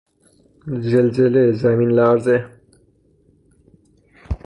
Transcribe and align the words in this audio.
زلزله، 0.89 1.43
زمین 1.61 1.89
لرزه 1.97 2.37